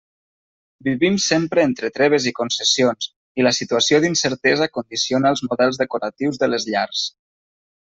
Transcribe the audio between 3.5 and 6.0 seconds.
situació d'incertesa condiciona els models